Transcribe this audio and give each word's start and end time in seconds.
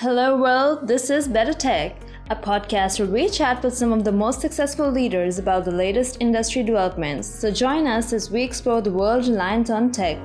Hello, 0.00 0.36
world. 0.36 0.86
This 0.86 1.08
is 1.08 1.26
Better 1.26 1.54
Tech, 1.54 1.96
a 2.28 2.36
podcast 2.36 2.98
where 2.98 3.08
we 3.08 3.30
chat 3.30 3.62
with 3.62 3.74
some 3.74 3.94
of 3.94 4.04
the 4.04 4.12
most 4.12 4.42
successful 4.42 4.90
leaders 4.90 5.38
about 5.38 5.64
the 5.64 5.70
latest 5.70 6.18
industry 6.20 6.62
developments. 6.62 7.26
So 7.26 7.50
join 7.50 7.86
us 7.86 8.12
as 8.12 8.30
we 8.30 8.42
explore 8.42 8.82
the 8.82 8.92
world 8.92 9.26
reliant 9.26 9.70
on 9.70 9.90
tech. 9.90 10.18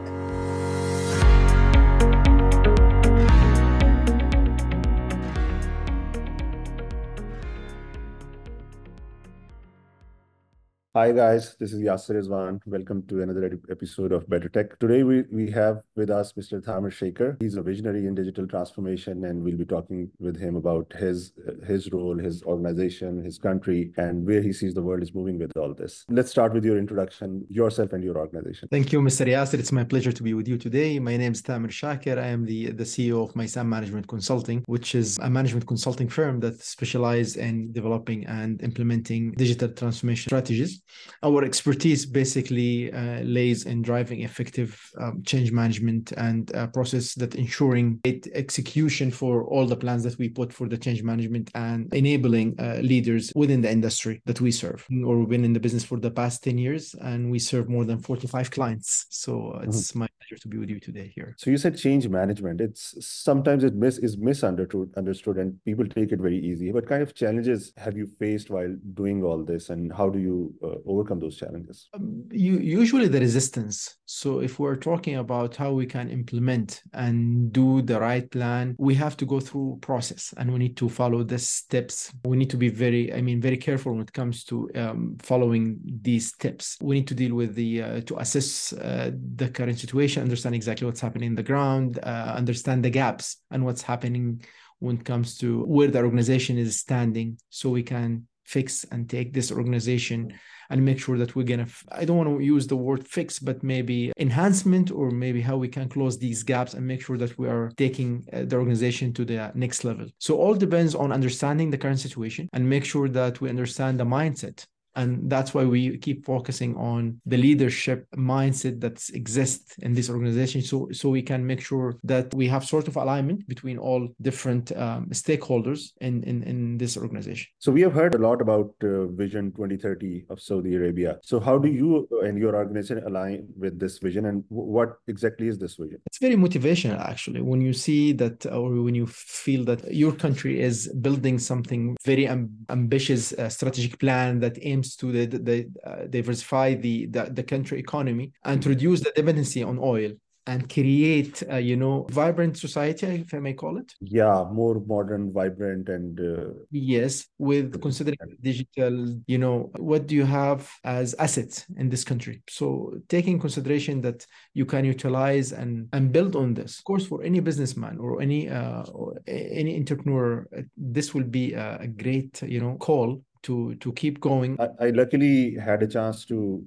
Hi 10.93 11.13
guys, 11.13 11.55
this 11.57 11.71
is 11.71 11.81
Yasir 11.81 12.17
Rizwan. 12.17 12.59
Welcome 12.65 13.03
to 13.07 13.21
another 13.21 13.57
episode 13.69 14.11
of 14.11 14.27
Better 14.29 14.49
Tech. 14.49 14.77
Today 14.77 15.03
we, 15.03 15.21
we 15.31 15.49
have 15.51 15.83
with 15.95 16.09
us 16.09 16.33
Mr. 16.33 16.61
Thamer 16.61 16.91
Shaker. 16.91 17.37
He's 17.39 17.55
a 17.55 17.61
visionary 17.61 18.07
in 18.07 18.13
digital 18.13 18.45
transformation 18.45 19.23
and 19.23 19.41
we'll 19.41 19.55
be 19.55 19.63
talking 19.63 20.11
with 20.19 20.37
him 20.37 20.57
about 20.57 20.91
his 20.91 21.31
his 21.65 21.89
role, 21.93 22.19
his 22.19 22.43
organization, 22.43 23.23
his 23.23 23.37
country, 23.37 23.93
and 23.95 24.27
where 24.27 24.41
he 24.41 24.51
sees 24.51 24.73
the 24.73 24.81
world 24.81 25.01
is 25.01 25.15
moving 25.15 25.39
with 25.39 25.55
all 25.55 25.73
this. 25.73 26.03
Let's 26.09 26.29
start 26.29 26.53
with 26.53 26.65
your 26.65 26.77
introduction, 26.77 27.45
yourself 27.47 27.93
and 27.93 28.03
your 28.03 28.17
organization. 28.17 28.67
Thank 28.69 28.91
you, 28.91 28.99
Mr. 28.99 29.25
Yasir. 29.25 29.59
It's 29.59 29.71
my 29.71 29.85
pleasure 29.85 30.11
to 30.11 30.23
be 30.23 30.33
with 30.33 30.49
you 30.49 30.57
today. 30.57 30.99
My 30.99 31.15
name 31.15 31.31
is 31.31 31.41
Thamer 31.41 31.71
Shaker. 31.71 32.19
I 32.19 32.27
am 32.27 32.43
the, 32.45 32.71
the 32.71 32.83
CEO 32.83 33.23
of 33.23 33.33
MYSAN 33.33 33.65
Management 33.65 34.09
Consulting, 34.09 34.61
which 34.65 34.93
is 34.93 35.17
a 35.19 35.29
management 35.29 35.67
consulting 35.67 36.09
firm 36.09 36.41
that 36.41 36.61
specializes 36.61 37.37
in 37.37 37.71
developing 37.71 38.25
and 38.25 38.61
implementing 38.61 39.31
digital 39.37 39.69
transformation 39.69 40.27
strategies 40.27 40.80
our 41.23 41.43
expertise 41.43 42.05
basically 42.05 42.91
uh, 42.91 43.21
lays 43.21 43.65
in 43.65 43.81
driving 43.81 44.21
effective 44.21 44.79
um, 44.99 45.21
change 45.25 45.51
management 45.51 46.11
and 46.13 46.53
uh, 46.55 46.67
process 46.67 47.13
that 47.15 47.35
ensuring 47.35 47.99
execution 48.05 49.11
for 49.11 49.45
all 49.45 49.65
the 49.65 49.75
plans 49.75 50.03
that 50.03 50.17
we 50.17 50.29
put 50.29 50.51
for 50.51 50.67
the 50.67 50.77
change 50.77 51.03
management 51.03 51.49
and 51.55 51.93
enabling 51.93 52.55
uh, 52.59 52.79
leaders 52.81 53.31
within 53.35 53.61
the 53.61 53.71
industry 53.71 54.21
that 54.25 54.41
we 54.41 54.51
serve. 54.51 54.85
Or 55.05 55.17
we've 55.17 55.29
been 55.29 55.45
in 55.45 55.53
the 55.53 55.59
business 55.59 55.83
for 55.83 55.99
the 55.99 56.11
past 56.11 56.43
10 56.43 56.57
years 56.57 56.95
and 57.01 57.31
we 57.31 57.39
serve 57.39 57.69
more 57.69 57.85
than 57.85 57.99
45 57.99 58.51
clients. 58.51 59.05
So 59.09 59.59
it's 59.63 59.91
mm-hmm. 59.91 59.99
my 59.99 60.07
pleasure 60.19 60.41
to 60.41 60.47
be 60.47 60.57
with 60.57 60.69
you 60.69 60.79
today 60.79 61.11
here. 61.15 61.35
So 61.37 61.49
you 61.49 61.57
said 61.57 61.77
change 61.77 62.07
management. 62.07 62.61
It's 62.61 62.95
sometimes 63.05 63.63
it 63.63 63.75
miss 63.75 63.97
is 63.97 64.17
misunderstood 64.17 64.91
understood 64.97 65.37
and 65.37 65.63
people 65.65 65.87
take 65.87 66.11
it 66.11 66.19
very 66.19 66.39
easy. 66.39 66.71
What 66.71 66.87
kind 66.87 67.01
of 67.01 67.13
challenges 67.13 67.73
have 67.77 67.95
you 67.97 68.07
faced 68.19 68.49
while 68.49 68.75
doing 68.93 69.23
all 69.23 69.43
this 69.43 69.69
and 69.69 69.91
how 69.93 70.09
do 70.09 70.19
you 70.19 70.53
uh, 70.63 70.75
overcome 70.85 71.19
those 71.19 71.37
challenges? 71.37 71.89
Um, 71.93 72.23
you, 72.31 72.59
usually 72.59 73.07
the 73.07 73.19
resistance. 73.19 73.97
So 74.05 74.39
if 74.39 74.59
we're 74.59 74.75
talking 74.75 75.15
about 75.17 75.55
how 75.55 75.71
we 75.71 75.85
can 75.85 76.09
implement 76.09 76.81
and 76.93 77.51
do 77.51 77.81
the 77.81 77.99
right 77.99 78.29
plan, 78.29 78.75
we 78.77 78.95
have 78.95 79.15
to 79.17 79.25
go 79.25 79.39
through 79.39 79.79
process 79.81 80.33
and 80.37 80.51
we 80.51 80.59
need 80.59 80.77
to 80.77 80.89
follow 80.89 81.23
the 81.23 81.39
steps. 81.39 82.11
We 82.25 82.37
need 82.37 82.49
to 82.49 82.57
be 82.57 82.69
very, 82.69 83.13
I 83.13 83.21
mean, 83.21 83.41
very 83.41 83.57
careful 83.57 83.93
when 83.93 84.01
it 84.01 84.13
comes 84.13 84.43
to 84.45 84.69
um, 84.75 85.17
following 85.21 85.79
these 86.01 86.27
steps. 86.27 86.77
We 86.81 86.95
need 86.95 87.07
to 87.07 87.15
deal 87.15 87.35
with 87.35 87.55
the 87.55 87.81
uh, 87.81 88.01
to 88.01 88.17
assess 88.17 88.73
uh, 88.73 89.11
the 89.35 89.49
current 89.49 89.79
situation, 89.79 90.23
understand 90.23 90.55
exactly 90.55 90.85
what's 90.85 91.01
happening 91.01 91.27
in 91.27 91.35
the 91.35 91.43
ground, 91.43 91.99
uh, 92.03 92.33
understand 92.35 92.83
the 92.83 92.89
gaps 92.89 93.37
and 93.51 93.65
what's 93.65 93.81
happening 93.81 94.41
when 94.79 94.97
it 94.97 95.05
comes 95.05 95.37
to 95.37 95.63
where 95.65 95.89
the 95.89 95.99
organization 95.99 96.57
is 96.57 96.79
standing, 96.79 97.37
so 97.49 97.69
we 97.69 97.83
can 97.83 98.27
fix 98.45 98.83
and 98.91 99.09
take 99.09 99.33
this 99.33 99.51
organization 99.51 100.33
and 100.69 100.83
make 100.83 100.99
sure 100.99 101.17
that 101.17 101.35
we're 101.35 101.43
gonna 101.43 101.67
i 101.91 102.05
don't 102.05 102.17
want 102.17 102.29
to 102.29 102.43
use 102.43 102.65
the 102.67 102.75
word 102.75 103.05
fix 103.07 103.39
but 103.39 103.61
maybe 103.61 104.11
enhancement 104.17 104.91
or 104.91 105.11
maybe 105.11 105.41
how 105.41 105.57
we 105.57 105.67
can 105.67 105.89
close 105.89 106.17
these 106.17 106.43
gaps 106.43 106.73
and 106.73 106.85
make 106.85 107.01
sure 107.01 107.17
that 107.17 107.37
we 107.37 107.47
are 107.47 107.71
taking 107.77 108.25
uh, 108.33 108.43
the 108.43 108.55
organization 108.55 109.13
to 109.13 109.25
the 109.25 109.51
next 109.55 109.83
level. 109.83 110.07
So 110.17 110.37
all 110.37 110.53
depends 110.53 110.95
on 110.95 111.11
understanding 111.11 111.69
the 111.69 111.77
current 111.77 111.99
situation 111.99 112.47
and 112.53 112.67
make 112.67 112.85
sure 112.85 113.09
that 113.09 113.41
we 113.41 113.49
understand 113.49 113.99
the 113.99 114.05
mindset 114.05 114.65
and 114.95 115.29
that's 115.29 115.53
why 115.53 115.63
we 115.63 115.97
keep 115.97 116.25
focusing 116.25 116.75
on 116.75 117.19
the 117.25 117.37
leadership 117.37 118.07
mindset 118.15 118.79
that 118.81 118.97
exists 119.13 119.77
in 119.79 119.93
this 119.93 120.09
organization 120.09 120.61
so 120.61 120.87
so 120.91 121.09
we 121.09 121.21
can 121.21 121.45
make 121.45 121.61
sure 121.61 121.95
that 122.03 122.33
we 122.33 122.47
have 122.47 122.63
sort 122.65 122.87
of 122.87 122.95
alignment 122.95 123.47
between 123.47 123.77
all 123.77 124.07
different 124.21 124.71
um, 124.77 125.07
stakeholders 125.11 125.91
in, 126.01 126.23
in 126.23 126.43
in 126.43 126.77
this 126.77 126.97
organization. 126.97 127.47
So 127.59 127.71
we 127.71 127.81
have 127.81 127.93
heard 127.93 128.15
a 128.15 128.17
lot 128.17 128.41
about 128.41 128.73
uh, 128.83 129.07
vision 129.07 129.51
2030 129.51 130.25
of 130.29 130.39
saudi 130.39 130.75
arabia. 130.75 131.19
So 131.23 131.39
how 131.39 131.57
do 131.57 131.69
you 131.69 132.07
and 132.23 132.37
your 132.37 132.55
organization 132.55 133.03
align 133.05 133.47
with 133.57 133.79
this 133.79 133.99
vision 133.99 134.25
and 134.25 134.43
what 134.49 134.97
exactly 135.07 135.47
is 135.47 135.57
this 135.57 135.75
vision? 135.75 135.99
It's 136.07 136.17
very 136.17 136.35
motivational 136.35 136.99
actually. 136.99 137.41
When 137.41 137.61
you 137.61 137.73
see 137.73 138.13
that 138.13 138.45
or 138.45 138.69
when 138.87 138.95
you 138.95 139.07
feel 139.07 139.63
that 139.65 139.93
your 139.93 140.13
country 140.13 140.61
is 140.61 140.87
building 141.01 141.39
something 141.39 141.95
very 142.05 142.27
ambitious 142.27 143.33
uh, 143.33 143.49
strategic 143.49 143.99
plan 143.99 144.39
that 144.39 144.57
aims 144.61 144.80
aims 144.81 144.95
to 144.95 145.11
the, 145.11 145.25
the, 145.25 145.69
uh, 145.85 146.07
diversify 146.09 146.73
the, 146.75 147.05
the, 147.07 147.23
the 147.31 147.43
country 147.43 147.79
economy 147.79 148.31
and 148.43 148.61
to 148.61 148.69
reduce 148.69 149.01
the 149.01 149.11
dependency 149.15 149.63
on 149.63 149.79
oil 149.79 150.11
and 150.47 150.67
create 150.73 151.43
uh, 151.51 151.57
you 151.57 151.77
know 151.77 152.07
vibrant 152.09 152.57
society 152.57 153.05
if 153.05 153.31
i 153.31 153.37
may 153.39 153.53
call 153.53 153.77
it. 153.77 153.93
Yeah 154.01 154.43
more 154.51 154.81
modern 154.87 155.31
vibrant 155.31 155.87
and 155.87 156.19
uh... 156.19 156.49
yes 156.71 157.27
with 157.37 157.79
considering 157.79 158.17
digital 158.41 158.95
you 159.27 159.37
know 159.37 159.69
what 159.77 160.07
do 160.07 160.15
you 160.15 160.25
have 160.25 160.67
as 160.83 161.13
assets 161.19 161.65
in 161.77 161.89
this 161.89 162.03
country? 162.03 162.41
So 162.49 162.95
taking 163.07 163.37
consideration 163.39 164.01
that 164.01 164.25
you 164.55 164.65
can 164.65 164.83
utilize 164.83 165.51
and 165.51 165.87
and 165.93 166.11
build 166.11 166.35
on 166.35 166.55
this. 166.55 166.79
Of 166.79 166.85
course 166.85 167.05
for 167.05 167.21
any 167.21 167.39
businessman 167.39 167.99
or 167.99 168.19
any 168.19 168.49
uh, 168.49 168.81
or 168.99 169.21
any 169.27 169.77
entrepreneur 169.77 170.47
this 170.75 171.13
will 171.13 171.29
be 171.39 171.53
a, 171.53 171.77
a 171.81 171.87
great 171.87 172.41
you 172.41 172.59
know 172.59 172.77
call 172.77 173.21
to 173.43 173.75
to 173.75 173.93
keep 173.93 174.19
going. 174.19 174.59
I, 174.59 174.87
I 174.87 174.89
luckily 174.89 175.55
had 175.55 175.83
a 175.83 175.87
chance 175.87 176.25
to 176.25 176.63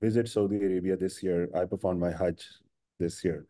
visit 0.00 0.28
Saudi 0.28 0.56
Arabia 0.56 0.96
this 0.96 1.22
year. 1.22 1.48
I 1.54 1.64
performed 1.64 2.00
my 2.00 2.12
Hajj 2.12 2.44
this 2.98 3.24
year, 3.24 3.46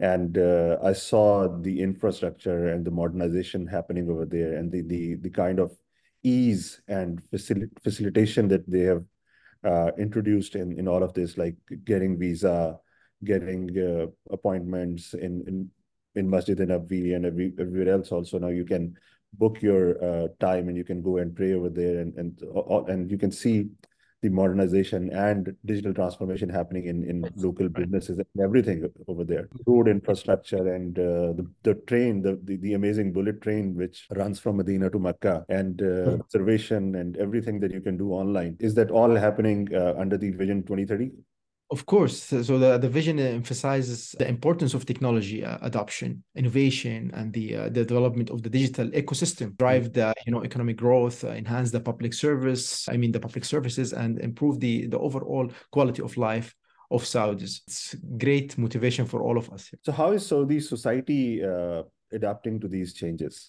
and 0.00 0.38
uh, 0.38 0.78
I 0.82 0.92
saw 0.92 1.48
the 1.60 1.80
infrastructure 1.80 2.68
and 2.68 2.84
the 2.84 2.90
modernization 2.90 3.66
happening 3.66 4.10
over 4.10 4.24
there, 4.24 4.54
and 4.54 4.70
the 4.70 4.82
the 4.82 5.14
the 5.16 5.30
kind 5.30 5.58
of 5.58 5.72
ease 6.22 6.80
and 6.88 7.22
facil- 7.30 7.70
facilitation 7.82 8.48
that 8.48 8.68
they 8.70 8.80
have 8.80 9.04
uh, 9.64 9.90
introduced 9.98 10.56
in 10.56 10.78
in 10.78 10.88
all 10.88 11.02
of 11.02 11.12
this, 11.14 11.36
like 11.36 11.56
getting 11.84 12.18
visa, 12.18 12.78
getting 13.24 13.68
uh, 13.78 14.06
appointments 14.32 15.14
in 15.14 15.44
in 15.46 15.70
in 16.14 16.30
Masjid 16.30 16.56
Nabawi 16.56 17.16
and 17.16 17.26
every, 17.26 17.52
everywhere 17.58 17.94
else. 17.94 18.12
Also 18.12 18.38
now 18.38 18.48
you 18.48 18.64
can 18.64 18.94
book 19.38 19.62
your 19.62 20.02
uh, 20.02 20.28
time 20.40 20.68
and 20.68 20.76
you 20.76 20.84
can 20.84 21.02
go 21.02 21.18
and 21.18 21.34
pray 21.34 21.54
over 21.54 21.68
there 21.68 22.00
and 22.00 22.14
and 22.16 22.40
and 22.88 23.10
you 23.10 23.18
can 23.18 23.30
see 23.30 23.68
the 24.24 24.30
modernization 24.30 25.10
and 25.12 25.54
digital 25.66 25.92
transformation 25.92 26.48
happening 26.48 26.86
in, 26.86 27.04
in 27.04 27.30
local 27.36 27.68
businesses 27.68 28.16
and 28.18 28.42
everything 28.42 28.82
over 29.06 29.22
there. 29.22 29.50
Road 29.66 29.86
infrastructure 29.86 30.66
and 30.74 30.98
uh, 30.98 31.34
the, 31.38 31.46
the 31.62 31.74
train, 31.86 32.22
the, 32.22 32.40
the, 32.44 32.56
the 32.56 32.72
amazing 32.72 33.12
bullet 33.12 33.42
train 33.42 33.74
which 33.76 34.06
runs 34.12 34.40
from 34.40 34.56
Medina 34.56 34.88
to 34.88 34.98
Mecca 34.98 35.44
and 35.50 35.82
uh, 35.82 36.16
observation 36.22 36.94
and 36.94 37.18
everything 37.18 37.60
that 37.60 37.70
you 37.70 37.82
can 37.82 37.98
do 37.98 38.12
online. 38.12 38.56
Is 38.60 38.74
that 38.76 38.90
all 38.90 39.14
happening 39.14 39.68
uh, 39.74 39.92
under 39.98 40.16
the 40.16 40.30
Vision 40.30 40.62
2030? 40.62 41.10
Of 41.70 41.86
course. 41.86 42.22
So 42.22 42.58
the, 42.58 42.78
the 42.78 42.88
vision 42.88 43.18
emphasizes 43.18 44.14
the 44.18 44.28
importance 44.28 44.74
of 44.74 44.84
technology 44.84 45.44
uh, 45.44 45.58
adoption, 45.62 46.22
innovation, 46.36 47.10
and 47.14 47.32
the, 47.32 47.56
uh, 47.56 47.68
the 47.70 47.84
development 47.84 48.30
of 48.30 48.42
the 48.42 48.50
digital 48.50 48.88
ecosystem, 48.90 49.56
drive 49.56 49.92
the 49.92 50.12
you 50.26 50.32
know 50.32 50.44
economic 50.44 50.76
growth, 50.76 51.24
uh, 51.24 51.28
enhance 51.28 51.70
the 51.70 51.80
public 51.80 52.12
service, 52.12 52.88
I 52.88 52.96
mean 52.96 53.12
the 53.12 53.18
public 53.20 53.44
services, 53.44 53.92
and 53.92 54.20
improve 54.20 54.60
the, 54.60 54.86
the 54.86 54.98
overall 54.98 55.50
quality 55.72 56.02
of 56.02 56.16
life 56.16 56.54
of 56.90 57.02
Saudis. 57.02 57.62
It's 57.66 57.94
great 58.18 58.56
motivation 58.58 59.06
for 59.06 59.22
all 59.22 59.38
of 59.38 59.50
us. 59.50 59.70
So 59.84 59.90
how 59.90 60.12
is 60.12 60.26
Saudi 60.26 60.60
society 60.60 61.42
uh, 61.42 61.82
adapting 62.14 62.60
to 62.60 62.68
these 62.68 62.92
changes? 62.94 63.48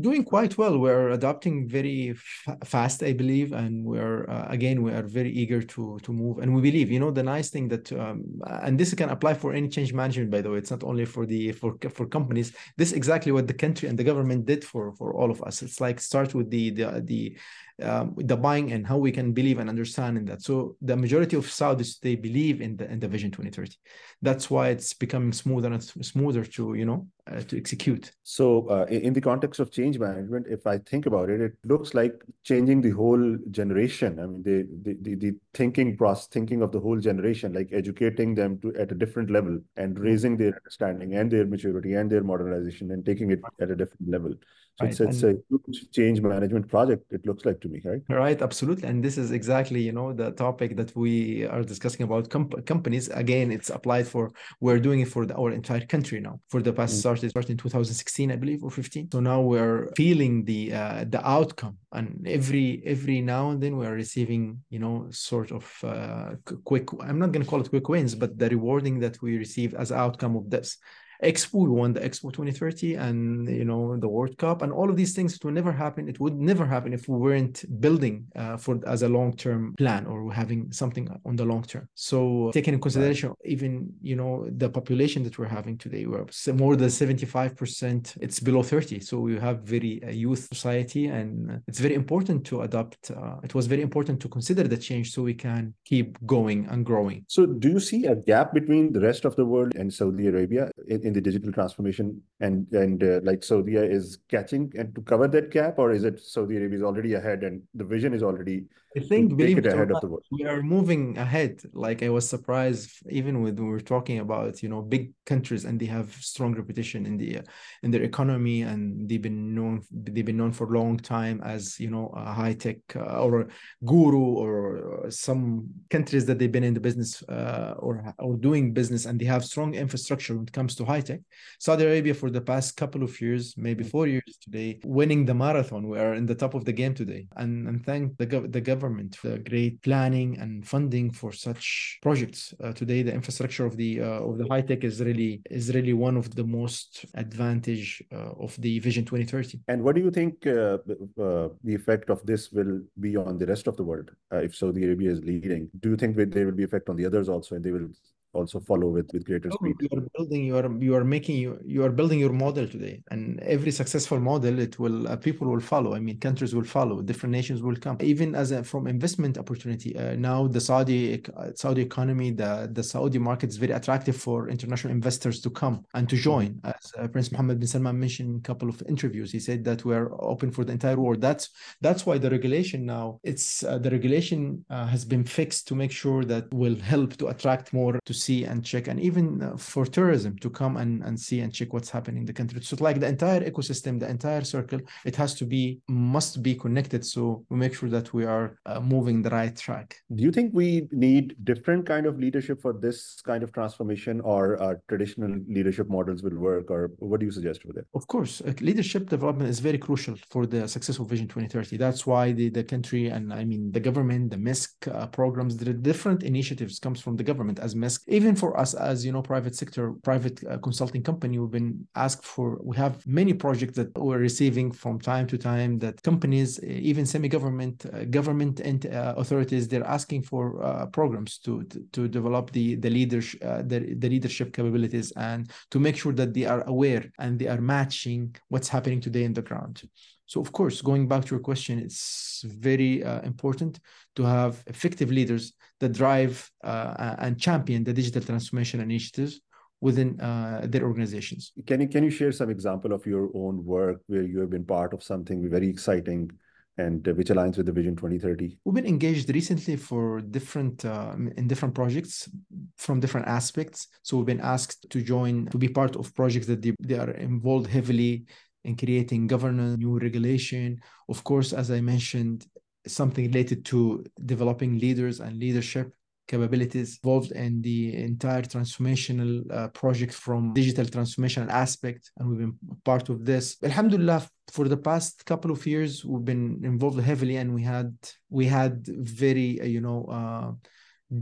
Doing 0.00 0.24
quite 0.24 0.56
well. 0.56 0.78
We're 0.78 1.10
adapting 1.10 1.68
very 1.68 2.10
f- 2.10 2.56
fast, 2.64 3.02
I 3.02 3.12
believe, 3.12 3.52
and 3.52 3.84
we're 3.84 4.28
uh, 4.28 4.46
again 4.48 4.82
we 4.82 4.92
are 4.92 5.02
very 5.02 5.30
eager 5.30 5.62
to 5.62 5.98
to 6.02 6.12
move. 6.12 6.38
And 6.38 6.54
we 6.54 6.60
believe, 6.62 6.90
you 6.90 7.00
know, 7.00 7.10
the 7.10 7.22
nice 7.22 7.50
thing 7.50 7.68
that 7.68 7.92
um, 7.92 8.24
and 8.62 8.78
this 8.78 8.94
can 8.94 9.10
apply 9.10 9.34
for 9.34 9.52
any 9.52 9.68
change 9.68 9.92
management. 9.92 10.30
By 10.30 10.40
the 10.42 10.50
way, 10.50 10.58
it's 10.58 10.70
not 10.70 10.84
only 10.84 11.04
for 11.04 11.26
the 11.26 11.52
for 11.52 11.76
for 11.90 12.06
companies. 12.06 12.52
This 12.76 12.88
is 12.90 12.94
exactly 12.94 13.32
what 13.32 13.46
the 13.46 13.54
country 13.54 13.88
and 13.88 13.98
the 13.98 14.04
government 14.04 14.46
did 14.46 14.64
for 14.64 14.92
for 14.92 15.14
all 15.14 15.30
of 15.30 15.42
us. 15.42 15.62
It's 15.62 15.80
like 15.80 16.00
start 16.00 16.34
with 16.34 16.50
the 16.50 16.70
the 16.70 17.02
the 17.04 17.36
um, 17.82 18.14
the 18.16 18.36
buying 18.36 18.72
and 18.72 18.86
how 18.86 18.98
we 18.98 19.12
can 19.12 19.32
believe 19.32 19.58
and 19.58 19.68
understand 19.68 20.18
in 20.18 20.24
that. 20.26 20.42
So 20.42 20.76
the 20.82 20.96
majority 20.96 21.36
of 21.36 21.46
Saudis 21.46 22.00
they 22.00 22.16
believe 22.16 22.60
in 22.60 22.76
the 22.76 22.90
in 22.90 22.98
the 22.98 23.08
Vision 23.08 23.30
2030. 23.30 23.76
That's 24.22 24.50
why 24.50 24.68
it's 24.68 24.94
becoming 24.94 25.32
smoother 25.32 25.72
and 25.72 25.82
smoother 25.82 26.44
to 26.44 26.74
you 26.74 26.84
know 26.84 27.06
uh, 27.30 27.40
to 27.42 27.56
execute. 27.56 28.10
So 28.24 28.68
uh, 28.68 28.86
in 28.90 29.12
the 29.12 29.20
context 29.20 29.60
of 29.60 29.70
change 29.70 29.98
management, 29.98 30.46
if 30.48 30.66
I 30.66 30.78
think 30.78 31.06
about 31.06 31.30
it, 31.30 31.40
it 31.40 31.52
looks 31.64 31.94
like 31.94 32.14
changing 32.42 32.80
the 32.80 32.90
whole 32.90 33.38
generation. 33.50 34.18
I 34.18 34.26
mean, 34.26 34.42
the 34.42 34.66
the 34.82 34.96
the, 35.02 35.14
the 35.14 35.36
thinking 35.54 35.96
process, 35.96 36.26
thinking 36.26 36.62
of 36.62 36.72
the 36.72 36.80
whole 36.80 36.98
generation, 36.98 37.52
like 37.52 37.68
educating 37.72 38.34
them 38.34 38.58
to 38.60 38.74
at 38.74 38.90
a 38.90 38.96
different 38.96 39.30
level 39.30 39.60
and 39.76 39.98
raising 39.98 40.36
their 40.36 40.56
understanding 40.56 41.14
and 41.14 41.30
their 41.30 41.46
maturity 41.46 41.94
and 41.94 42.10
their 42.10 42.24
modernization 42.24 42.90
and 42.90 43.06
taking 43.06 43.30
it 43.30 43.40
at 43.60 43.70
a 43.70 43.76
different 43.76 44.08
level. 44.08 44.34
So 44.78 44.84
right. 44.84 44.92
it's, 44.92 45.00
it's 45.00 45.22
a 45.24 45.34
huge 45.48 45.90
change 45.90 46.20
management 46.20 46.68
project, 46.68 47.12
it 47.12 47.26
looks 47.26 47.44
like 47.44 47.60
to 47.62 47.68
me, 47.68 47.80
right? 47.84 48.00
Right, 48.08 48.40
absolutely. 48.40 48.86
And 48.88 49.04
this 49.04 49.18
is 49.18 49.32
exactly, 49.32 49.80
you 49.80 49.90
know, 49.90 50.12
the 50.12 50.30
topic 50.30 50.76
that 50.76 50.94
we 50.94 51.46
are 51.46 51.62
discussing 51.62 52.02
about 52.04 52.30
comp- 52.30 52.64
companies. 52.64 53.08
Again, 53.08 53.50
it's 53.50 53.70
applied 53.70 54.06
for, 54.06 54.30
we're 54.60 54.78
doing 54.78 55.00
it 55.00 55.08
for 55.08 55.26
the, 55.26 55.34
our 55.34 55.50
entire 55.50 55.84
country 55.84 56.20
now. 56.20 56.38
For 56.48 56.62
the 56.62 56.72
past, 56.72 56.92
mm-hmm. 56.92 57.00
started, 57.00 57.30
started 57.30 57.50
in 57.50 57.56
2016, 57.56 58.30
I 58.30 58.36
believe, 58.36 58.62
or 58.62 58.70
15. 58.70 59.10
So 59.12 59.18
now 59.18 59.40
we're 59.40 59.88
feeling 59.96 60.44
the 60.44 60.72
uh, 60.72 61.04
the 61.08 61.28
outcome. 61.28 61.78
And 61.90 62.24
every 62.28 62.82
every 62.84 63.20
now 63.20 63.50
and 63.50 63.60
then 63.60 63.76
we're 63.76 63.94
receiving, 63.94 64.62
you 64.70 64.78
know, 64.78 65.08
sort 65.10 65.50
of 65.50 65.64
uh, 65.82 66.34
quick, 66.64 66.88
I'm 67.00 67.18
not 67.18 67.32
going 67.32 67.42
to 67.42 67.50
call 67.50 67.60
it 67.60 67.70
quick 67.70 67.88
wins, 67.88 68.14
but 68.14 68.38
the 68.38 68.48
rewarding 68.48 69.00
that 69.00 69.20
we 69.22 69.38
receive 69.38 69.74
as 69.74 69.90
outcome 69.90 70.36
of 70.36 70.50
this. 70.50 70.78
Expo, 71.22 71.66
we 71.66 71.68
won 71.68 71.92
the 71.92 72.00
Expo 72.00 72.32
2030 72.32 72.94
and, 72.94 73.48
you 73.48 73.64
know, 73.64 73.96
the 73.96 74.08
World 74.08 74.38
Cup 74.38 74.62
and 74.62 74.72
all 74.72 74.88
of 74.88 74.96
these 74.96 75.14
things, 75.14 75.34
it 75.34 75.44
would 75.44 75.54
never 75.54 75.72
happen. 75.72 76.08
It 76.08 76.20
would 76.20 76.38
never 76.38 76.64
happen 76.64 76.92
if 76.92 77.08
we 77.08 77.18
weren't 77.18 77.64
building 77.80 78.26
uh, 78.36 78.56
for 78.56 78.80
as 78.86 79.02
a 79.02 79.08
long-term 79.08 79.74
plan 79.76 80.06
or 80.06 80.32
having 80.32 80.70
something 80.70 81.08
on 81.24 81.36
the 81.36 81.44
long 81.44 81.62
term. 81.62 81.88
So 81.94 82.50
taking 82.54 82.74
in 82.74 82.80
consideration, 82.80 83.34
even, 83.44 83.92
you 84.00 84.14
know, 84.14 84.48
the 84.48 84.70
population 84.70 85.24
that 85.24 85.38
we're 85.38 85.46
having 85.46 85.76
today, 85.76 86.06
we're 86.06 86.26
more 86.54 86.76
than 86.76 86.88
75%, 86.88 88.18
it's 88.20 88.38
below 88.38 88.62
30. 88.62 89.00
So 89.00 89.18
we 89.18 89.38
have 89.38 89.62
very 89.62 90.02
uh, 90.04 90.10
youth 90.10 90.46
society 90.52 91.06
and 91.06 91.60
it's 91.66 91.80
very 91.80 91.94
important 91.94 92.44
to 92.46 92.62
adopt. 92.62 93.10
Uh, 93.10 93.36
it 93.42 93.54
was 93.54 93.66
very 93.66 93.82
important 93.82 94.20
to 94.20 94.28
consider 94.28 94.64
the 94.64 94.76
change 94.76 95.12
so 95.12 95.22
we 95.22 95.34
can 95.34 95.74
keep 95.84 96.16
going 96.26 96.66
and 96.70 96.84
growing. 96.84 97.24
So 97.28 97.44
do 97.46 97.68
you 97.68 97.80
see 97.80 98.06
a 98.06 98.14
gap 98.14 98.54
between 98.54 98.92
the 98.92 99.00
rest 99.00 99.24
of 99.24 99.34
the 99.34 99.44
world 99.44 99.74
and 99.74 99.92
Saudi 99.92 100.28
Arabia 100.28 100.70
in, 100.86 101.07
in 101.08 101.14
the 101.14 101.20
digital 101.20 101.52
transformation 101.52 102.22
and 102.40 102.66
and 102.72 103.02
uh, 103.02 103.20
like 103.22 103.42
Saudi 103.42 103.76
is 103.76 104.18
catching 104.28 104.72
and 104.78 104.94
to 104.94 105.02
cover 105.02 105.26
that 105.28 105.50
gap, 105.50 105.78
or 105.78 105.92
is 105.92 106.04
it 106.04 106.20
Saudi 106.20 106.56
Arabia 106.56 106.78
is 106.78 106.84
already 106.84 107.14
ahead 107.14 107.42
and 107.42 107.62
the 107.74 107.84
vision 107.84 108.14
is 108.14 108.22
already 108.22 108.58
I 108.96 109.00
think 109.00 109.36
believe 109.36 109.58
it 109.58 109.66
ahead 109.66 109.90
of 109.90 110.00
the 110.00 110.08
world. 110.08 110.24
We 110.30 110.44
are 110.44 110.62
moving 110.62 111.18
ahead. 111.18 111.60
Like 111.72 112.02
I 112.02 112.08
was 112.08 112.26
surprised, 112.28 112.90
even 113.10 113.42
when 113.42 113.54
we 113.54 113.64
were 113.64 113.80
talking 113.80 114.18
about 114.18 114.62
you 114.62 114.70
know 114.70 114.80
big 114.80 115.12
countries 115.26 115.66
and 115.66 115.78
they 115.78 115.86
have 115.86 116.10
strong 116.14 116.54
reputation 116.54 117.04
in 117.04 117.18
the 117.18 117.40
in 117.82 117.90
their 117.90 118.02
economy 118.02 118.62
and 118.62 119.08
they've 119.08 119.20
been 119.20 119.54
known 119.54 119.82
they've 119.90 120.24
been 120.24 120.38
known 120.38 120.52
for 120.52 120.64
a 120.64 120.78
long 120.78 120.96
time 120.96 121.40
as 121.44 121.78
you 121.78 121.90
know 121.90 122.06
a 122.16 122.32
high 122.32 122.54
tech 122.54 122.78
uh, 122.96 123.22
or 123.24 123.48
guru 123.84 124.26
or 124.44 125.06
some 125.10 125.68
countries 125.90 126.24
that 126.24 126.38
they've 126.38 126.56
been 126.56 126.64
in 126.64 126.74
the 126.74 126.80
business 126.88 127.22
uh, 127.28 127.74
or 127.78 128.14
or 128.18 128.36
doing 128.36 128.72
business 128.72 129.04
and 129.04 129.20
they 129.20 129.26
have 129.26 129.44
strong 129.44 129.74
infrastructure 129.74 130.34
when 130.34 130.44
it 130.44 130.52
comes 130.52 130.74
to 130.74 130.84
high 130.84 130.97
tech. 131.00 131.20
Saudi 131.58 131.84
Arabia 131.84 132.14
for 132.14 132.30
the 132.30 132.40
past 132.40 132.76
couple 132.76 133.02
of 133.02 133.20
years, 133.20 133.54
maybe 133.56 133.84
four 133.84 134.06
years 134.06 134.38
today, 134.42 134.80
winning 134.84 135.24
the 135.24 135.34
marathon. 135.34 135.88
We 135.88 135.98
are 135.98 136.14
in 136.14 136.26
the 136.26 136.34
top 136.34 136.54
of 136.54 136.64
the 136.64 136.72
game 136.72 136.94
today, 136.94 137.26
and 137.36 137.68
and 137.68 137.84
thank 137.84 138.16
the 138.18 138.26
the 138.26 138.60
government 138.60 138.88
government 138.88 139.16
for 139.16 139.28
the 139.28 139.38
great 139.38 139.82
planning 139.82 140.38
and 140.38 140.66
funding 140.66 141.10
for 141.10 141.32
such 141.32 141.98
projects. 142.02 142.54
Uh, 142.62 142.72
today, 142.72 143.02
the 143.02 143.12
infrastructure 143.12 143.66
of 143.66 143.76
the 143.76 144.00
uh, 144.00 144.28
of 144.28 144.38
the 144.38 144.46
high 144.48 144.62
tech 144.62 144.84
is 144.84 145.00
really 145.00 145.40
is 145.50 145.74
really 145.74 145.92
one 145.92 146.16
of 146.16 146.34
the 146.34 146.44
most 146.44 147.04
advantage 147.14 148.02
uh, 148.12 148.44
of 148.44 148.56
the 148.60 148.78
Vision 148.80 149.04
2030. 149.04 149.60
And 149.68 149.82
what 149.82 149.94
do 149.96 150.00
you 150.00 150.10
think 150.10 150.46
uh, 150.46 150.78
uh, 151.26 151.48
the 151.64 151.74
effect 151.74 152.10
of 152.10 152.24
this 152.24 152.50
will 152.52 152.80
be 153.00 153.16
on 153.16 153.38
the 153.38 153.46
rest 153.46 153.66
of 153.66 153.76
the 153.76 153.84
world 153.84 154.10
uh, 154.32 154.38
if 154.38 154.54
Saudi 154.54 154.84
Arabia 154.84 155.10
is 155.10 155.20
leading? 155.24 155.68
Do 155.80 155.90
you 155.90 155.96
think 155.96 156.16
there 156.16 156.46
will 156.46 156.60
be 156.62 156.64
effect 156.64 156.88
on 156.88 156.96
the 156.96 157.06
others 157.06 157.28
also, 157.28 157.54
and 157.54 157.64
they 157.64 157.72
will 157.72 157.88
also 158.32 158.60
follow 158.60 158.88
with 158.88 159.08
with 159.12 159.24
greater 159.24 159.50
speed. 159.50 159.74
you 159.80 159.88
are 159.96 160.06
building 160.16 160.44
you 160.44 160.56
are 160.56 160.70
you 160.86 160.94
are 160.94 161.04
making 161.04 161.36
you 161.36 161.58
you 161.64 161.84
are 161.84 161.90
building 161.90 162.18
your 162.18 162.32
model 162.32 162.66
today. 162.66 163.02
And 163.10 163.40
every 163.40 163.70
successful 163.70 164.20
model 164.20 164.58
it 164.58 164.78
will 164.78 165.08
uh, 165.08 165.16
people 165.16 165.48
will 165.48 165.60
follow. 165.60 165.94
I 165.94 166.00
mean 166.00 166.18
countries 166.18 166.54
will 166.54 166.64
follow. 166.64 167.00
Different 167.02 167.32
nations 167.32 167.62
will 167.62 167.76
come. 167.76 167.96
Even 168.00 168.34
as 168.34 168.50
a 168.50 168.62
from 168.62 168.86
investment 168.86 169.38
opportunity 169.38 169.96
uh, 169.96 170.14
now 170.16 170.46
the 170.46 170.60
saudi 170.60 171.22
saudi 171.54 171.82
economy 171.82 172.30
the 172.30 172.68
the 172.72 172.82
saudi 172.82 173.18
market 173.18 173.48
is 173.50 173.56
very 173.56 173.72
attractive 173.72 174.16
for 174.16 174.48
international 174.48 174.92
investors 174.92 175.40
to 175.40 175.50
come 175.50 175.84
and 175.94 176.08
to 176.08 176.16
join. 176.16 176.48
Mm-hmm. 176.48 176.68
as 176.68 176.92
uh, 176.98 177.08
prince 177.08 177.30
mohammed 177.32 177.58
bin 177.60 177.68
salman 177.68 177.98
mentioned 177.98 178.30
in 178.30 178.36
a 178.36 178.40
couple 178.50 178.68
of 178.68 178.82
interviews 178.88 179.32
he 179.32 179.40
said 179.40 179.64
that 179.64 179.84
we're 179.84 180.08
open 180.20 180.50
for 180.50 180.64
the 180.64 180.72
entire 180.72 180.96
world. 180.96 181.20
That's 181.20 181.50
that's 181.80 182.04
why 182.06 182.18
the 182.18 182.30
regulation 182.30 182.84
now 182.84 183.20
it's 183.22 183.64
uh, 183.64 183.78
the 183.78 183.90
regulation 183.90 184.64
uh, 184.70 184.86
has 184.86 185.04
been 185.04 185.24
fixed 185.24 185.68
to 185.68 185.74
make 185.74 185.92
sure 185.92 186.24
that 186.24 186.44
will 186.52 186.76
help 186.76 187.16
to 187.16 187.28
attract 187.28 187.72
more 187.72 187.98
to 188.04 188.14
see 188.18 188.44
and 188.44 188.64
check, 188.64 188.88
and 188.88 188.98
even 189.00 189.42
uh, 189.42 189.56
for 189.56 189.84
tourism 189.84 190.36
to 190.38 190.50
come 190.50 190.76
and, 190.76 191.02
and 191.02 191.18
see 191.18 191.40
and 191.40 191.52
check 191.52 191.72
what's 191.72 191.90
happening 191.90 192.20
in 192.22 192.26
the 192.26 192.32
country. 192.32 192.60
So, 192.62 192.76
like 192.80 193.00
the 193.00 193.08
entire 193.08 193.42
ecosystem, 193.50 194.00
the 194.00 194.08
entire 194.08 194.44
circle, 194.44 194.80
it 195.04 195.16
has 195.16 195.34
to 195.34 195.44
be, 195.44 195.80
must 195.88 196.42
be 196.42 196.54
connected. 196.54 197.04
So, 197.04 197.44
we 197.48 197.56
make 197.56 197.74
sure 197.74 197.88
that 197.90 198.12
we 198.12 198.24
are 198.24 198.58
uh, 198.66 198.80
moving 198.80 199.22
the 199.22 199.30
right 199.30 199.54
track. 199.56 199.96
Do 200.14 200.22
you 200.22 200.32
think 200.32 200.52
we 200.54 200.88
need 200.90 201.36
different 201.44 201.86
kind 201.86 202.06
of 202.06 202.18
leadership 202.18 202.60
for 202.60 202.72
this 202.72 203.20
kind 203.24 203.42
of 203.42 203.52
transformation, 203.52 204.20
or 204.20 204.60
uh, 204.62 204.74
traditional 204.88 205.38
leadership 205.48 205.88
models 205.88 206.22
will 206.22 206.38
work, 206.38 206.70
or 206.70 206.92
what 206.98 207.20
do 207.20 207.26
you 207.26 207.32
suggest 207.32 207.62
for 207.62 207.72
that? 207.72 207.86
Of 207.94 208.06
course, 208.06 208.40
uh, 208.40 208.52
leadership 208.60 209.08
development 209.08 209.50
is 209.50 209.60
very 209.60 209.78
crucial 209.78 210.16
for 210.30 210.46
the 210.46 210.66
successful 210.68 211.04
Vision 211.04 211.28
2030. 211.28 211.76
That's 211.76 212.06
why 212.06 212.32
the, 212.32 212.48
the 212.48 212.64
country 212.64 213.08
and 213.08 213.32
I 213.32 213.44
mean 213.44 213.72
the 213.72 213.80
government, 213.80 214.30
the 214.30 214.36
Misk 214.36 214.70
uh, 214.92 215.06
programs, 215.06 215.56
the 215.56 215.72
different 215.72 216.22
initiatives 216.22 216.78
comes 216.78 217.00
from 217.00 217.16
the 217.16 217.24
government 217.24 217.58
as 217.58 217.74
Misk 217.74 218.00
even 218.08 218.34
for 218.34 218.58
us 218.58 218.74
as 218.74 219.04
you 219.04 219.12
know 219.12 219.22
private 219.22 219.54
sector 219.54 219.92
private 220.02 220.42
uh, 220.46 220.58
consulting 220.58 221.02
company 221.02 221.38
we've 221.38 221.50
been 221.50 221.86
asked 221.94 222.24
for 222.24 222.58
we 222.62 222.76
have 222.76 223.06
many 223.06 223.34
projects 223.34 223.76
that 223.76 223.96
we're 223.96 224.18
receiving 224.18 224.72
from 224.72 224.98
time 224.98 225.26
to 225.26 225.36
time 225.36 225.78
that 225.78 226.02
companies 226.02 226.62
even 226.64 227.04
semi-government 227.04 227.86
uh, 227.92 228.04
government 228.04 228.60
and 228.60 228.86
uh, 228.86 229.14
authorities 229.16 229.68
they're 229.68 229.86
asking 229.86 230.22
for 230.22 230.62
uh, 230.64 230.86
programs 230.86 231.38
to, 231.38 231.62
to, 231.64 231.84
to 231.92 232.08
develop 232.08 232.50
the 232.52 232.76
the 232.76 232.90
leadership 232.90 233.40
uh, 233.44 233.62
the, 233.62 233.94
the 233.94 234.08
leadership 234.08 234.52
capabilities 234.52 235.12
and 235.16 235.50
to 235.70 235.78
make 235.78 235.96
sure 235.96 236.12
that 236.12 236.32
they 236.32 236.46
are 236.46 236.62
aware 236.62 237.04
and 237.18 237.38
they 237.38 237.46
are 237.46 237.60
matching 237.60 238.34
what's 238.48 238.68
happening 238.68 239.00
today 239.00 239.24
in 239.24 239.34
the 239.34 239.42
ground 239.42 239.82
so, 240.28 240.42
of 240.42 240.52
course, 240.52 240.82
going 240.82 241.08
back 241.08 241.24
to 241.24 241.34
your 241.34 241.40
question, 241.40 241.78
it's 241.78 242.44
very 242.46 243.02
uh, 243.02 243.22
important 243.22 243.80
to 244.16 244.24
have 244.24 244.62
effective 244.66 245.10
leaders 245.10 245.54
that 245.80 245.92
drive 245.92 246.50
uh, 246.62 247.16
and 247.18 247.40
champion 247.40 247.82
the 247.82 247.94
digital 247.94 248.22
transformation 248.22 248.80
initiatives 248.80 249.40
within 249.80 250.20
uh, 250.20 250.66
their 250.68 250.84
organizations. 250.84 251.52
Can 251.66 251.80
you 251.80 251.88
can 251.88 252.04
you 252.04 252.10
share 252.10 252.32
some 252.32 252.50
example 252.50 252.92
of 252.92 253.06
your 253.06 253.30
own 253.34 253.64
work 253.64 254.02
where 254.06 254.22
you 254.22 254.38
have 254.40 254.50
been 254.50 254.66
part 254.66 254.92
of 254.92 255.02
something 255.02 255.48
very 255.48 255.68
exciting? 255.68 256.30
And 256.76 257.08
uh, 257.08 257.12
which 257.14 257.30
aligns 257.30 257.56
with 257.56 257.66
the 257.66 257.72
Vision 257.72 257.96
2030. 257.96 258.56
We've 258.64 258.72
been 258.72 258.86
engaged 258.86 259.28
recently 259.34 259.74
for 259.74 260.20
different 260.20 260.84
uh, 260.84 261.12
in 261.36 261.48
different 261.48 261.74
projects 261.74 262.28
from 262.76 263.00
different 263.00 263.26
aspects. 263.26 263.88
So 264.02 264.16
we've 264.16 264.26
been 264.26 264.40
asked 264.40 264.88
to 264.90 265.02
join 265.02 265.46
to 265.46 265.58
be 265.58 265.68
part 265.68 265.96
of 265.96 266.14
projects 266.14 266.46
that 266.46 266.62
they, 266.62 266.74
they 266.78 266.96
are 266.96 267.10
involved 267.10 267.66
heavily 267.66 268.26
in 268.64 268.76
creating 268.76 269.26
governance, 269.26 269.78
new 269.78 269.98
regulation. 269.98 270.80
Of 271.08 271.24
course, 271.24 271.52
as 271.52 271.70
I 271.70 271.80
mentioned, 271.80 272.46
something 272.86 273.26
related 273.26 273.64
to 273.66 274.04
developing 274.24 274.78
leaders 274.78 275.20
and 275.20 275.38
leadership 275.38 275.92
capabilities 276.28 277.00
involved 277.02 277.32
in 277.32 277.62
the 277.62 277.96
entire 277.96 278.42
transformational 278.42 279.50
uh, 279.50 279.68
project 279.68 280.12
from 280.12 280.52
digital 280.52 280.84
transformation 280.84 281.48
aspect 281.48 282.12
and 282.18 282.28
we've 282.28 282.38
been 282.38 282.56
part 282.84 283.08
of 283.08 283.24
this 283.24 283.56
alhamdulillah 283.64 284.22
for 284.52 284.68
the 284.68 284.76
past 284.76 285.24
couple 285.24 285.50
of 285.50 285.66
years 285.66 286.04
we've 286.04 286.26
been 286.26 286.60
involved 286.62 287.00
heavily 287.00 287.36
and 287.36 287.52
we 287.52 287.62
had 287.62 287.96
we 288.28 288.44
had 288.44 288.86
very 288.86 289.58
uh, 289.62 289.64
you 289.64 289.80
know 289.80 290.04
uh, 290.04 290.52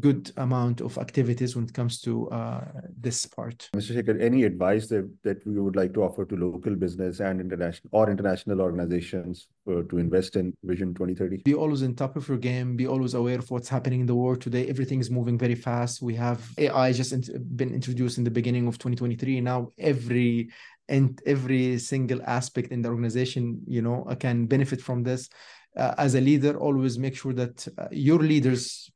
good 0.01 0.33
amount 0.37 0.81
of 0.81 0.99
activities 0.99 1.55
when 1.55 1.65
it 1.65 1.73
comes 1.73 2.01
to 2.01 2.29
uh, 2.31 2.65
this 2.99 3.25
part. 3.25 3.69
Mr. 3.75 3.95
Shaker, 3.95 4.19
any 4.19 4.43
advice 4.43 4.89
that, 4.89 5.09
that 5.23 5.47
we 5.47 5.61
would 5.61 5.77
like 5.77 5.95
to 5.95 6.03
offer 6.03 6.25
to 6.25 6.37
local 6.37 6.75
business 6.75 7.21
and 7.21 7.41
international 7.41 7.89
or 7.93 8.11
international 8.11 8.61
organizations 8.61 9.47
uh, 9.69 9.83
to 9.89 9.99
invest 9.99 10.35
in 10.35 10.53
Vision 10.65 10.93
2030? 10.93 11.43
Be 11.45 11.55
always 11.55 11.83
on 11.85 11.95
top 11.95 12.17
of 12.17 12.29
your 12.29 12.39
game. 12.39 12.77
Be 12.77 12.87
always 12.87 13.15
aware 13.15 13.39
of 13.39 13.51
what's 13.51 13.69
happening 13.69 14.01
in 14.01 14.07
the 14.07 14.15
world 14.15 14.41
today. 14.41 14.67
Everything 14.67 14.99
is 14.99 15.11
moving 15.11 15.39
very 15.39 15.55
fast. 15.55 16.03
We 16.03 16.15
have 16.17 16.51
AI 16.59 16.93
just 16.93 17.13
in, 17.13 17.23
been 17.55 17.73
introduced 17.73 18.19
in 18.19 18.25
the 18.25 18.31
beginning 18.31 18.67
of 18.67 18.79
2023. 18.79 19.41
Now 19.41 19.71
every 19.79 20.51
and 20.89 21.21
every 21.27 21.79
single 21.79 22.23
aspect 22.25 22.71
in 22.71 22.81
the 22.81 22.89
organization, 22.89 23.61
you 23.67 23.83
know, 23.83 24.07
can 24.21 24.47
benefit 24.47 24.81
from 24.81 25.03
this 25.03 25.29
uh, 25.77 25.95
as 25.99 26.15
a 26.15 26.21
leader, 26.21 26.59
always 26.59 26.99
make 26.99 27.17
sure 27.17 27.33
that 27.33 27.67
uh, 27.79 27.89
your 27.91 28.19
leaders 28.19 28.91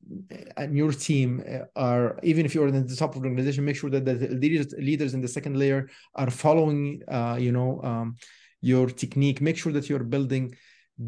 and 0.56 0.76
your 0.76 0.92
team 0.92 1.42
uh, 1.48 1.64
are, 1.76 2.18
even 2.22 2.46
if 2.46 2.54
you're 2.54 2.68
in 2.68 2.86
the 2.86 2.96
top 2.96 3.14
of 3.14 3.22
the 3.22 3.28
organization, 3.28 3.64
make 3.64 3.76
sure 3.76 3.90
that 3.90 4.04
the 4.04 4.14
leaders, 4.28 4.72
leaders 4.78 5.14
in 5.14 5.20
the 5.20 5.28
second 5.28 5.56
layer 5.58 5.88
are 6.14 6.30
following, 6.30 7.02
uh, 7.08 7.36
you 7.38 7.52
know, 7.52 7.80
um, 7.82 8.16
your 8.60 8.88
technique. 8.88 9.40
Make 9.40 9.56
sure 9.56 9.72
that 9.72 9.88
you're 9.88 10.04
building 10.04 10.54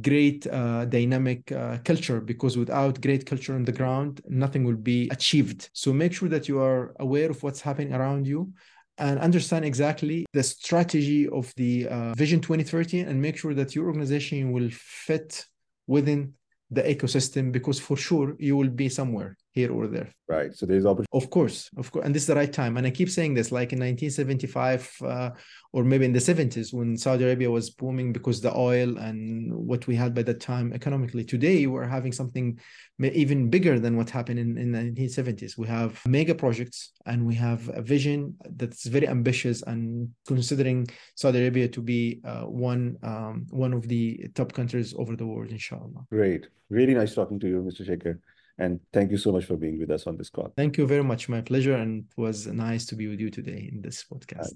great 0.01 0.47
uh, 0.47 0.87
dynamic 0.87 1.53
uh, 1.53 1.77
culture 1.85 2.21
because 2.21 2.57
without 2.57 3.01
great 3.03 3.27
culture 3.27 3.55
on 3.55 3.63
the 3.63 3.73
ground 3.73 4.23
nothing 4.27 4.65
will 4.65 4.77
be 4.77 5.07
achieved 5.11 5.69
so 5.75 5.93
make 5.93 6.15
sure 6.15 6.31
that 6.31 6.49
you 6.49 6.59
are 6.59 6.95
aware 7.01 7.29
of 7.29 7.43
what's 7.43 7.61
happening 7.61 7.93
around 7.93 8.27
you 8.27 8.51
and 8.97 9.19
understand 9.19 9.67
exactly 9.67 10.25
the 10.33 10.43
strategy 10.43 11.29
of 11.29 11.53
the 11.57 11.87
uh, 11.89 12.15
vision 12.15 12.41
2030 12.41 13.01
and 13.01 13.21
make 13.21 13.37
sure 13.37 13.53
that 13.53 13.75
your 13.75 13.87
organization 13.87 14.51
will 14.51 14.71
fit 14.71 15.45
within 15.87 16.35
the 16.71 16.83
ecosystem 16.83 17.53
because 17.53 17.79
for 17.79 17.97
sure 17.97 18.35
you 18.39 18.57
will 18.57 18.71
be 18.71 18.89
somewhere 18.89 19.37
here 19.53 19.71
or 19.71 19.87
there. 19.87 20.11
Right. 20.29 20.55
So 20.55 20.65
there's 20.65 20.87
opportunity. 20.87 21.11
Of 21.13 21.29
course, 21.31 21.69
of 21.77 21.93
course, 21.93 22.07
and 22.07 22.15
this 22.15 22.23
is 22.23 22.29
the 22.29 22.35
right 22.35 22.53
time. 22.53 22.79
And 22.79 22.87
I 22.87 22.91
keep 22.91 23.11
saying 23.11 23.35
this, 23.35 23.53
like 23.53 23.73
in 23.73 23.79
1975 23.79 24.97
uh, 25.05 25.31
or 25.75 25.85
maybe 25.85 26.07
in 26.07 26.13
the 26.13 26.19
70s 26.19 26.73
when 26.73 26.97
Saudi 26.97 27.25
Arabia 27.25 27.51
was 27.51 27.69
booming 27.71 28.13
because 28.15 28.41
the 28.41 28.55
oil 28.57 28.97
and 28.97 29.53
what 29.55 29.87
we 29.87 29.95
had 29.95 30.15
by 30.15 30.23
that 30.23 30.41
time 30.41 30.73
economically. 30.73 31.25
Today 31.25 31.67
we're 31.67 31.87
having 31.87 32.13
something 32.13 32.59
even 32.99 33.51
bigger 33.51 33.79
than 33.79 33.97
what 33.97 34.09
happened 34.09 34.39
in, 34.39 34.57
in 34.57 34.73
the 34.73 34.79
1970s. 34.79 35.59
We 35.59 35.67
have 35.67 36.01
mega 36.07 36.35
projects 36.35 36.93
and 37.05 37.27
we 37.27 37.35
have 37.35 37.69
a 37.75 37.83
vision 37.83 38.35
that's 38.57 38.87
very 38.87 39.09
ambitious 39.09 39.63
and 39.63 40.09
considering 40.27 40.87
Saudi 41.15 41.41
Arabia 41.41 41.69
to 41.69 41.83
be 41.83 42.21
uh, 42.25 42.43
one 42.43 42.97
um, 43.03 43.47
one 43.51 43.75
of 43.75 43.87
the 43.87 44.29
top 44.35 44.53
countries 44.53 44.95
over 44.97 45.15
the 45.15 45.27
world, 45.27 45.51
inshallah. 45.51 46.07
Great. 46.11 46.49
Really 46.71 46.95
nice 46.95 47.15
talking 47.15 47.39
to 47.41 47.49
you, 47.49 47.63
Mr. 47.63 47.85
Shaker. 47.85 48.19
And 48.59 48.81
thank 48.93 49.11
you 49.11 49.19
so 49.19 49.33
much 49.33 49.45
for 49.45 49.57
being 49.57 49.79
with 49.79 49.91
us 49.91 50.07
on 50.07 50.17
this 50.17 50.31
call. 50.31 50.53
Thank 50.57 50.77
you 50.79 50.87
very 50.87 51.03
much. 51.03 51.29
My 51.29 51.41
pleasure. 51.41 51.75
And 51.75 52.05
it 52.17 52.21
was 52.21 52.47
nice 52.47 52.87
to 52.87 52.97
be 52.97 53.09
with 53.09 53.21
you 53.21 53.31
today 53.31 53.71
in 53.73 53.83
this 53.83 54.05
podcast. 54.05 54.55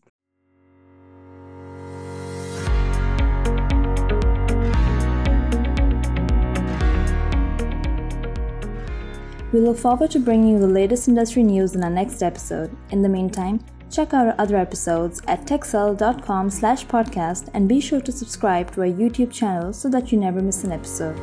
We 9.52 9.60
look 9.60 9.78
forward 9.78 10.10
to 10.10 10.18
bringing 10.18 10.54
you 10.54 10.58
the 10.58 10.66
latest 10.66 11.08
industry 11.08 11.42
news 11.42 11.74
in 11.74 11.82
our 11.82 11.88
next 11.88 12.22
episode. 12.22 12.76
In 12.90 13.00
the 13.00 13.08
meantime, 13.08 13.64
check 13.90 14.12
out 14.12 14.26
our 14.26 14.34
other 14.38 14.56
episodes 14.56 15.22
at 15.28 15.46
techcell.com 15.46 16.50
slash 16.50 16.84
podcast 16.84 17.48
and 17.54 17.66
be 17.66 17.80
sure 17.80 18.02
to 18.02 18.12
subscribe 18.12 18.72
to 18.72 18.82
our 18.82 18.86
YouTube 18.86 19.32
channel 19.32 19.72
so 19.72 19.88
that 19.88 20.12
you 20.12 20.18
never 20.18 20.42
miss 20.42 20.64
an 20.64 20.72
episode. 20.72 21.16